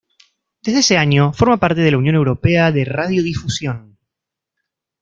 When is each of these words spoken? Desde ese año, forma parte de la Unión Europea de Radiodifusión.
Desde 0.63 0.79
ese 0.79 0.97
año, 0.97 1.31
forma 1.31 1.57
parte 1.57 1.81
de 1.81 1.91
la 1.91 1.99
Unión 1.99 2.15
Europea 2.15 2.71
de 2.71 2.85
Radiodifusión. 2.85 3.99